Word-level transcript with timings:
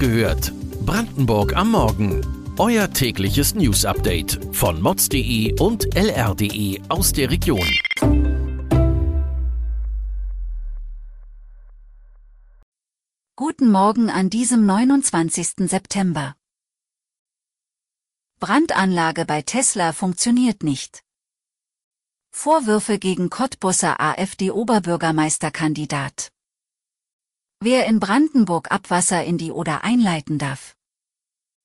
gehört. 0.00 0.52
Brandenburg 0.86 1.54
am 1.54 1.72
Morgen. 1.72 2.22
Euer 2.58 2.90
tägliches 2.90 3.54
News-Update 3.54 4.40
von 4.52 4.80
mods.de 4.80 5.60
und 5.60 5.94
lr.de 5.94 6.80
aus 6.88 7.12
der 7.12 7.28
Region. 7.30 7.68
Guten 13.36 13.70
Morgen 13.70 14.08
an 14.10 14.30
diesem 14.30 14.66
29. 14.66 15.68
September. 15.68 16.34
Brandanlage 18.38 19.26
bei 19.26 19.42
Tesla 19.42 19.92
funktioniert 19.92 20.62
nicht. 20.62 21.02
Vorwürfe 22.30 22.98
gegen 22.98 23.28
Cottbusser 23.28 24.00
AfD-Oberbürgermeisterkandidat. 24.00 26.32
Wer 27.62 27.84
in 27.84 28.00
Brandenburg 28.00 28.72
Abwasser 28.72 29.22
in 29.22 29.36
die 29.36 29.52
Oder 29.52 29.84
einleiten 29.84 30.38
darf. 30.38 30.74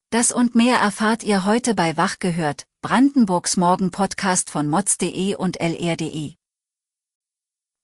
Das 0.09 0.33
und 0.33 0.53
mehr 0.53 0.77
erfahrt 0.77 1.23
ihr 1.23 1.45
heute 1.45 1.73
bei 1.73 1.95
Wach 1.95 2.19
gehört, 2.19 2.67
Brandenburgs 2.81 3.55
Morgen-Podcast 3.55 4.49
von 4.49 4.67
mods.de 4.67 5.35
und 5.35 5.55
lr.de. 5.61 6.33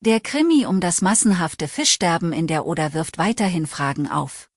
Der 0.01 0.19
Krimi 0.19 0.65
um 0.65 0.81
das 0.81 1.01
massenhafte 1.01 1.69
Fischsterben 1.69 2.33
in 2.33 2.47
der 2.47 2.65
Oder 2.65 2.93
wirft 2.93 3.17
weiterhin 3.17 3.65
Fragen 3.65 4.09
auf. 4.09 4.49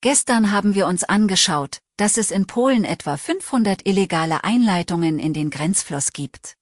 Gestern 0.00 0.50
haben 0.50 0.74
wir 0.74 0.86
uns 0.86 1.04
angeschaut, 1.04 1.80
dass 1.98 2.16
es 2.16 2.30
in 2.30 2.46
Polen 2.46 2.84
etwa 2.84 3.18
500 3.18 3.86
illegale 3.86 4.42
Einleitungen 4.42 5.18
in 5.18 5.34
den 5.34 5.50
Grenzfluss 5.50 6.14
gibt. 6.14 6.56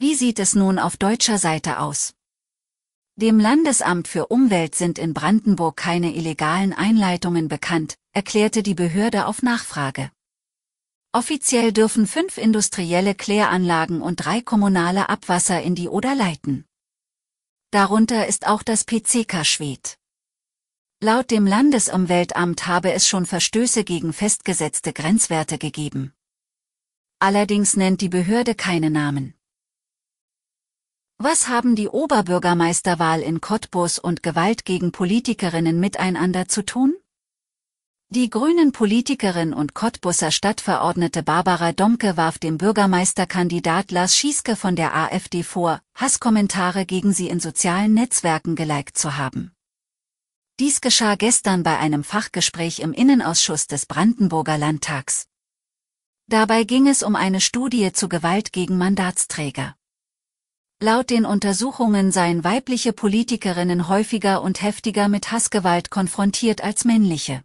Wie 0.00 0.16
sieht 0.16 0.40
es 0.40 0.56
nun 0.56 0.80
auf 0.80 0.96
deutscher 0.96 1.38
Seite 1.38 1.78
aus? 1.78 2.12
Dem 3.18 3.40
Landesamt 3.40 4.08
für 4.08 4.26
Umwelt 4.26 4.74
sind 4.74 4.98
in 4.98 5.14
Brandenburg 5.14 5.78
keine 5.78 6.14
illegalen 6.14 6.74
Einleitungen 6.74 7.48
bekannt, 7.48 7.96
erklärte 8.12 8.62
die 8.62 8.74
Behörde 8.74 9.24
auf 9.24 9.42
Nachfrage. 9.42 10.10
Offiziell 11.12 11.72
dürfen 11.72 12.06
fünf 12.06 12.36
industrielle 12.36 13.14
Kläranlagen 13.14 14.02
und 14.02 14.16
drei 14.16 14.42
kommunale 14.42 15.08
Abwasser 15.08 15.62
in 15.62 15.74
die 15.74 15.88
Oder 15.88 16.14
leiten. 16.14 16.66
Darunter 17.70 18.26
ist 18.26 18.46
auch 18.46 18.62
das 18.62 18.84
PCK 18.84 19.46
Schwedt. 19.46 19.96
Laut 21.00 21.30
dem 21.30 21.46
Landesumweltamt 21.46 22.66
habe 22.66 22.92
es 22.92 23.08
schon 23.08 23.24
Verstöße 23.24 23.84
gegen 23.84 24.12
festgesetzte 24.12 24.92
Grenzwerte 24.92 25.56
gegeben. 25.56 26.12
Allerdings 27.18 27.78
nennt 27.78 28.02
die 28.02 28.10
Behörde 28.10 28.54
keine 28.54 28.90
Namen. 28.90 29.35
Was 31.18 31.48
haben 31.48 31.76
die 31.76 31.88
Oberbürgermeisterwahl 31.88 33.22
in 33.22 33.40
Cottbus 33.40 33.98
und 33.98 34.22
Gewalt 34.22 34.66
gegen 34.66 34.92
Politikerinnen 34.92 35.80
miteinander 35.80 36.46
zu 36.46 36.62
tun? 36.62 36.94
Die 38.10 38.28
grünen 38.28 38.70
Politikerin 38.72 39.54
und 39.54 39.72
Cottbusser 39.72 40.30
Stadtverordnete 40.30 41.22
Barbara 41.22 41.72
Domke 41.72 42.18
warf 42.18 42.38
dem 42.38 42.58
Bürgermeisterkandidat 42.58 43.92
Lars 43.92 44.14
Schieske 44.14 44.56
von 44.56 44.76
der 44.76 44.94
AfD 44.94 45.42
vor, 45.42 45.80
Hasskommentare 45.94 46.84
gegen 46.84 47.14
sie 47.14 47.28
in 47.30 47.40
sozialen 47.40 47.94
Netzwerken 47.94 48.54
geliked 48.54 48.98
zu 48.98 49.16
haben. 49.16 49.52
Dies 50.60 50.82
geschah 50.82 51.14
gestern 51.14 51.62
bei 51.62 51.78
einem 51.78 52.04
Fachgespräch 52.04 52.80
im 52.80 52.92
Innenausschuss 52.92 53.66
des 53.66 53.86
Brandenburger 53.86 54.58
Landtags. 54.58 55.28
Dabei 56.28 56.64
ging 56.64 56.86
es 56.86 57.02
um 57.02 57.16
eine 57.16 57.40
Studie 57.40 57.90
zu 57.92 58.10
Gewalt 58.10 58.52
gegen 58.52 58.76
Mandatsträger. 58.76 59.76
Laut 60.82 61.08
den 61.08 61.24
Untersuchungen 61.24 62.12
seien 62.12 62.44
weibliche 62.44 62.92
Politikerinnen 62.92 63.88
häufiger 63.88 64.42
und 64.42 64.60
heftiger 64.60 65.08
mit 65.08 65.32
Hassgewalt 65.32 65.90
konfrontiert 65.90 66.62
als 66.62 66.84
männliche. 66.84 67.42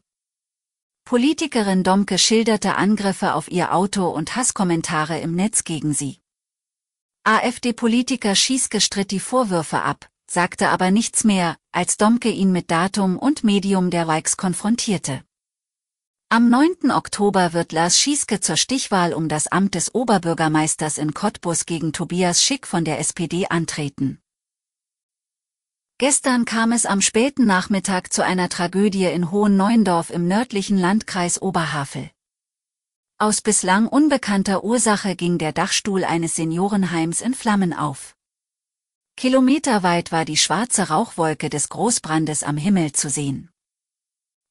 Politikerin 1.06 1.86
Domke 1.86 2.18
schilderte 2.18 2.76
Angriffe 2.76 3.34
auf 3.36 3.50
ihr 3.50 3.74
Auto 3.74 4.10
und 4.10 4.36
Hasskommentare 4.36 5.20
im 5.22 5.34
Netz 5.34 5.64
gegen 5.64 5.94
sie. 5.94 6.20
AfD-Politiker 7.24 8.36
Schieske 8.36 8.82
stritt 8.82 9.12
die 9.12 9.22
Vorwürfe 9.22 9.82
ab, 9.82 10.10
sagte 10.30 10.68
aber 10.68 10.92
nichts 10.92 11.24
mehr, 11.24 11.56
als 11.72 11.96
Domke 11.96 12.30
ihn 12.30 12.52
mit 12.52 12.70
Datum 12.70 13.18
und 13.18 13.46
Medium 13.46 13.92
der 13.92 14.04
Likes 14.04 14.36
konfrontierte. 14.36 15.24
Am 16.34 16.48
9. 16.48 16.92
Oktober 16.92 17.52
wird 17.52 17.74
Lars 17.74 18.00
Schieske 18.00 18.40
zur 18.40 18.56
Stichwahl 18.56 19.14
um 19.14 19.28
das 19.28 19.48
Amt 19.48 19.76
des 19.76 19.94
Oberbürgermeisters 19.94 20.98
in 20.98 21.14
Cottbus 21.14 21.66
gegen 21.66 21.92
Tobias 21.92 22.42
Schick 22.42 22.68
von 22.68 22.86
der 22.86 23.00
SPD 23.00 23.48
antreten. 23.48 24.22
Gestern 25.98 26.46
kam 26.46 26.72
es 26.72 26.86
am 26.86 27.02
späten 27.02 27.46
Nachmittag 27.46 28.14
zu 28.14 28.24
einer 28.24 28.48
Tragödie 28.48 29.08
in 29.08 29.30
Hohen-Neuendorf 29.30 30.10
im 30.10 30.30
nördlichen 30.30 30.78
Landkreis 30.78 31.42
Oberhavel. 31.42 32.10
Aus 33.18 33.42
bislang 33.42 33.90
unbekannter 33.90 34.64
Ursache 34.64 35.18
ging 35.18 35.38
der 35.38 35.52
Dachstuhl 35.52 36.06
eines 36.06 36.36
Seniorenheims 36.36 37.20
in 37.20 37.34
Flammen 37.34 37.74
auf. 37.74 38.16
Kilometerweit 39.18 40.14
war 40.14 40.24
die 40.24 40.38
schwarze 40.38 40.88
Rauchwolke 40.88 41.50
des 41.50 41.68
Großbrandes 41.68 42.44
am 42.44 42.56
Himmel 42.56 42.94
zu 42.94 43.10
sehen. 43.10 43.50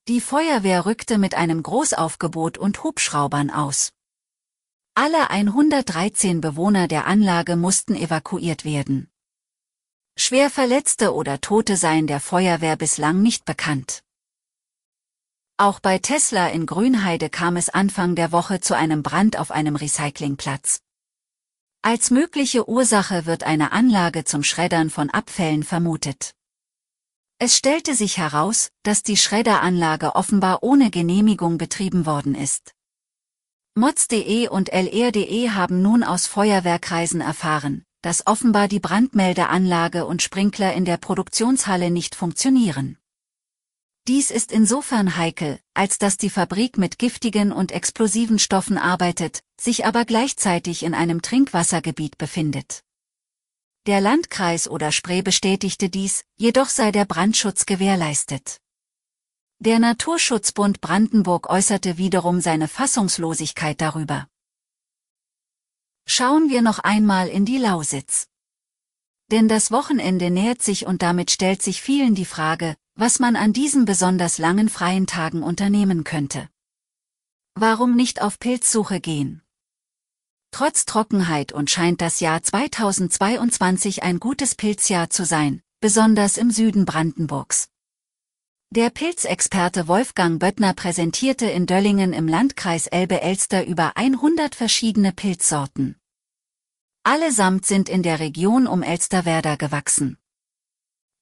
Die 0.09 0.21
Feuerwehr 0.21 0.87
rückte 0.87 1.19
mit 1.19 1.35
einem 1.35 1.63
Großaufgebot 1.63 2.59
und 2.59 2.83
Hubschraubern 2.83 3.51
aus. 3.51 3.93
Alle 4.95 5.31
113 5.31 6.41
Bewohner 6.41 6.89
der 6.89 7.07
Anlage 7.07 7.57
mussten 7.57 7.95
evakuiert 7.95 8.65
werden. 8.65 9.11
Schwer 10.17 10.51
Verletzte 10.51 11.15
oder 11.15 11.41
Tote 11.41 11.77
seien 11.77 12.07
der 12.07 12.21
Feuerwehr 12.21 12.77
bislang 12.77 13.23
nicht 13.23 13.45
bekannt. 13.45 14.03
Auch 15.57 15.79
bei 15.79 15.99
Tesla 15.99 16.49
in 16.49 16.67
Grünheide 16.67 17.29
kam 17.29 17.57
es 17.57 17.69
Anfang 17.69 18.15
der 18.17 18.33
Woche 18.33 18.61
zu 18.61 18.75
einem 18.75 19.03
Brand 19.03 19.39
auf 19.39 19.51
einem 19.51 19.77
Recyclingplatz. 19.77 20.81
Als 21.83 22.11
mögliche 22.11 22.69
Ursache 22.69 23.27
wird 23.27 23.45
eine 23.45 23.73
Anlage 23.73 24.25
zum 24.25 24.43
Schreddern 24.43 24.91
von 24.91 25.11
Abfällen 25.11 25.63
vermutet. 25.63 26.35
Es 27.43 27.57
stellte 27.57 27.95
sich 27.95 28.19
heraus, 28.19 28.71
dass 28.83 29.03
die 29.03 29.17
Schredderanlage 29.17 30.15
offenbar 30.15 30.63
ohne 30.63 30.91
Genehmigung 30.91 31.57
betrieben 31.57 32.05
worden 32.05 32.35
ist. 32.35 32.75
Mods.de 33.75 34.49
und 34.49 34.69
lr.de 34.69 35.49
haben 35.49 35.81
nun 35.81 36.05
aus 36.05 36.27
Feuerwehrkreisen 36.27 37.23
erfahren, 37.23 37.87
dass 38.03 38.27
offenbar 38.27 38.69
die 38.69 38.79
Brandmeldeanlage 38.79 40.05
und 40.05 40.21
Sprinkler 40.21 40.75
in 40.75 40.85
der 40.85 40.99
Produktionshalle 40.99 41.91
nicht 41.91 42.15
funktionieren. 42.15 42.99
Dies 44.07 44.31
ist 44.31 44.53
insofern 44.53 45.17
heikel, 45.17 45.61
als 45.73 45.97
dass 45.97 46.19
die 46.19 46.29
Fabrik 46.29 46.77
mit 46.77 46.99
giftigen 46.99 47.53
und 47.53 47.73
explosiven 47.73 48.39
Stoffen 48.39 48.77
arbeitet, 48.77 49.41
sich 49.59 49.87
aber 49.87 50.05
gleichzeitig 50.05 50.83
in 50.83 50.93
einem 50.93 51.23
Trinkwassergebiet 51.23 52.19
befindet. 52.19 52.83
Der 53.87 54.03
Landkreis 54.03 54.69
oder 54.69 54.93
Spree 54.93 55.23
bestätigte 55.23 55.89
dies, 55.89 56.25
jedoch 56.37 56.69
sei 56.69 56.93
der 56.93 57.07
Brandschutz 57.07 57.65
gewährleistet. 57.65 58.61
Der 59.59 59.79
Naturschutzbund 59.79 60.83
Brandenburg 60.83 61.49
äußerte 61.49 61.97
wiederum 61.97 62.43
seine 62.43 62.69
Fassungslosigkeit 62.69 63.81
darüber. 63.81 64.29
Schauen 66.07 66.51
wir 66.51 66.61
noch 66.61 66.79
einmal 66.81 67.29
in 67.29 67.47
die 67.47 67.59
Lausitz. 67.59 68.27
Denn 69.31 69.49
das 69.49 69.71
Wochenende 69.71 70.31
nähert 70.31 70.61
sich 70.61 70.87
und 70.87 71.01
damit 71.01 71.31
stellt 71.31 71.63
sich 71.63 71.81
vielen 71.81 72.15
die 72.15 72.25
Frage, 72.27 72.77
was 72.97 73.19
man 73.19 73.35
an 73.35 73.53
diesen 73.55 73.87
besonders 73.87 74.37
langen 74.37 74.69
freien 74.69 75.07
Tagen 75.07 75.43
unternehmen 75.43 76.05
könnte. 76.05 76.51
Warum 77.55 77.97
nicht 77.97 78.21
auf 78.21 78.39
Pilzsuche 78.39 79.01
gehen? 79.01 79.43
Trotz 80.51 80.85
Trockenheit 80.85 81.53
und 81.53 81.71
scheint 81.71 82.01
das 82.01 82.21
Jahr 82.21 82.43
2022 82.43 84.03
ein 84.03 84.21
gutes 84.21 84.55
Pilzjahr 84.55 85.09
zu 85.09 85.25
sein, 85.25 85.63
besonders 85.81 86.37
im 86.37 86.51
Süden 86.51 86.85
Brandenburgs. 86.85 87.69
Der 88.71 88.91
Pilzexperte 88.91 89.89
Wolfgang 89.89 90.39
Böttner 90.39 90.75
präsentierte 90.75 91.47
in 91.47 91.67
Döllingen 91.67 92.13
im 92.13 92.29
Landkreis 92.29 92.87
Elbe-Elster 92.87 93.67
über 93.67 93.97
100 93.97 94.55
verschiedene 94.55 95.13
Pilzsorten. 95.13 95.97
Allesamt 97.03 97.67
sind 97.67 97.89
in 97.89 98.03
der 98.03 98.21
Region 98.21 98.67
um 98.67 98.83
Elsterwerda 98.83 99.57
gewachsen. 99.57 100.19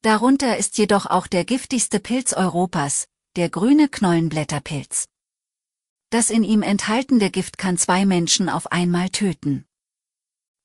Darunter 0.03 0.57
ist 0.59 0.77
jedoch 0.79 1.07
auch 1.07 1.27
der 1.27 1.45
giftigste 1.45 2.01
Pilz 2.01 2.33
Europas, 2.33 3.09
der 3.37 3.49
grüne 3.49 3.89
Knollenblätterpilz. 3.89 5.07
Das 6.11 6.31
in 6.31 6.43
ihm 6.43 6.63
enthaltene 6.63 7.31
Gift 7.31 7.59
kann 7.59 7.77
zwei 7.77 8.07
Menschen 8.07 8.49
auf 8.49 8.73
einmal 8.73 9.11
töten. 9.11 9.67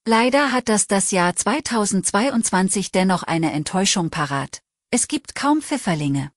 Leider 0.05 0.51
hat 0.51 0.69
das 0.69 0.87
das 0.87 1.11
Jahr 1.11 1.35
2022 1.35 2.91
dennoch 2.91 3.23
eine 3.23 3.51
Enttäuschung 3.51 4.09
parat. 4.09 4.61
Es 4.89 5.07
gibt 5.07 5.35
kaum 5.35 5.61
Pfifferlinge. 5.61 6.31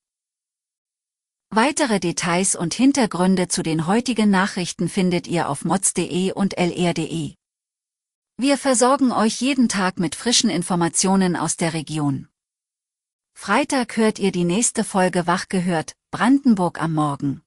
Weitere 1.49 1.99
Details 1.99 2.55
und 2.55 2.73
Hintergründe 2.73 3.47
zu 3.47 3.63
den 3.63 3.87
heutigen 3.87 4.29
Nachrichten 4.29 4.89
findet 4.89 5.27
ihr 5.27 5.47
auf 5.47 5.63
mods.de 5.63 6.33
und 6.33 6.57
lr.de. 6.57 7.35
Wir 8.37 8.57
versorgen 8.57 9.11
euch 9.13 9.39
jeden 9.41 9.69
Tag 9.69 9.99
mit 9.99 10.15
frischen 10.15 10.49
Informationen 10.49 11.35
aus 11.37 11.55
der 11.55 11.73
Region. 11.73 12.27
Freitag 13.33 13.95
hört 13.95 14.19
ihr 14.19 14.31
die 14.31 14.43
nächste 14.43 14.83
Folge 14.83 15.27
Wach 15.27 15.47
gehört, 15.47 15.93
Brandenburg 16.11 16.81
am 16.81 16.93
Morgen. 16.93 17.46